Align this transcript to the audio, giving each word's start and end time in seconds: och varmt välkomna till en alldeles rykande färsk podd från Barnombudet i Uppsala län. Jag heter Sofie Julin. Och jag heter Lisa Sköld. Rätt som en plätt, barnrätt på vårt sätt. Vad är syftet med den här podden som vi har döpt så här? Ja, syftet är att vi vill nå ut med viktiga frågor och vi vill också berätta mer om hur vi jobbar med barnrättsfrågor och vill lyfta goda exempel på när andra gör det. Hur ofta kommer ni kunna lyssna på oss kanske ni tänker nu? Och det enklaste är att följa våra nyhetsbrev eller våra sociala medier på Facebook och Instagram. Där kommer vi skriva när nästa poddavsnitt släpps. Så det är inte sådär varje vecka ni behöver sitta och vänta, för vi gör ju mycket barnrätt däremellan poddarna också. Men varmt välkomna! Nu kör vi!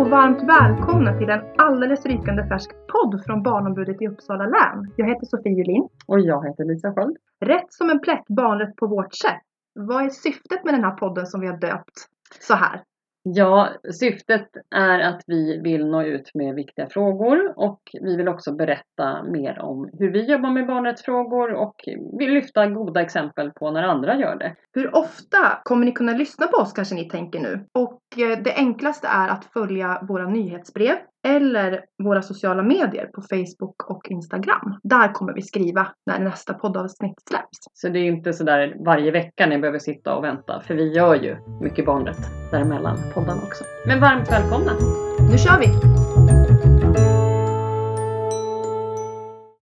och 0.00 0.10
varmt 0.10 0.42
välkomna 0.42 1.18
till 1.18 1.30
en 1.30 1.40
alldeles 1.58 2.06
rykande 2.06 2.46
färsk 2.48 2.70
podd 2.70 3.24
från 3.26 3.42
Barnombudet 3.42 4.02
i 4.02 4.08
Uppsala 4.08 4.44
län. 4.44 4.92
Jag 4.96 5.08
heter 5.08 5.26
Sofie 5.26 5.52
Julin. 5.52 5.88
Och 6.06 6.20
jag 6.20 6.48
heter 6.48 6.64
Lisa 6.64 6.94
Sköld. 6.94 7.16
Rätt 7.40 7.72
som 7.72 7.90
en 7.90 8.00
plätt, 8.00 8.26
barnrätt 8.28 8.76
på 8.76 8.86
vårt 8.86 9.14
sätt. 9.14 9.42
Vad 9.74 10.04
är 10.04 10.08
syftet 10.08 10.64
med 10.64 10.74
den 10.74 10.84
här 10.84 10.90
podden 10.90 11.26
som 11.26 11.40
vi 11.40 11.46
har 11.46 11.56
döpt 11.56 11.94
så 12.40 12.54
här? 12.54 12.82
Ja, 13.22 13.68
syftet 13.92 14.48
är 14.76 15.00
att 15.00 15.22
vi 15.26 15.60
vill 15.60 15.86
nå 15.86 16.02
ut 16.02 16.30
med 16.34 16.54
viktiga 16.54 16.86
frågor 16.86 17.52
och 17.56 17.80
vi 18.00 18.16
vill 18.16 18.28
också 18.28 18.52
berätta 18.52 19.22
mer 19.22 19.60
om 19.60 19.90
hur 19.98 20.12
vi 20.12 20.24
jobbar 20.24 20.50
med 20.50 20.66
barnrättsfrågor 20.66 21.52
och 21.52 21.74
vill 22.18 22.30
lyfta 22.30 22.66
goda 22.66 23.02
exempel 23.02 23.50
på 23.50 23.70
när 23.70 23.82
andra 23.82 24.16
gör 24.16 24.36
det. 24.36 24.56
Hur 24.74 24.96
ofta 24.96 25.38
kommer 25.62 25.86
ni 25.86 25.92
kunna 25.92 26.12
lyssna 26.12 26.46
på 26.46 26.56
oss 26.56 26.72
kanske 26.72 26.94
ni 26.94 27.08
tänker 27.08 27.40
nu? 27.40 27.66
Och 27.72 27.99
det 28.16 28.54
enklaste 28.56 29.08
är 29.08 29.28
att 29.28 29.44
följa 29.44 30.02
våra 30.08 30.26
nyhetsbrev 30.26 30.96
eller 31.26 31.84
våra 32.04 32.22
sociala 32.22 32.62
medier 32.62 33.06
på 33.06 33.22
Facebook 33.22 33.90
och 33.90 34.10
Instagram. 34.10 34.78
Där 34.82 35.12
kommer 35.12 35.32
vi 35.32 35.42
skriva 35.42 35.86
när 36.06 36.18
nästa 36.18 36.54
poddavsnitt 36.54 37.20
släpps. 37.28 37.58
Så 37.72 37.88
det 37.88 37.98
är 37.98 38.04
inte 38.04 38.32
sådär 38.32 38.76
varje 38.84 39.10
vecka 39.10 39.46
ni 39.46 39.58
behöver 39.58 39.78
sitta 39.78 40.14
och 40.14 40.24
vänta, 40.24 40.60
för 40.60 40.74
vi 40.74 40.92
gör 40.92 41.14
ju 41.14 41.36
mycket 41.60 41.86
barnrätt 41.86 42.30
däremellan 42.50 42.98
poddarna 43.14 43.42
också. 43.42 43.64
Men 43.86 44.00
varmt 44.00 44.32
välkomna! 44.32 44.72
Nu 45.30 45.38
kör 45.38 45.58
vi! 45.60 46.19